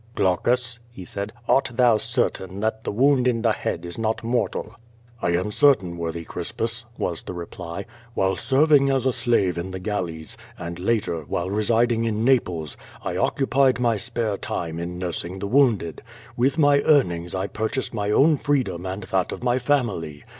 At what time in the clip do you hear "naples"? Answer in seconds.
12.25-12.77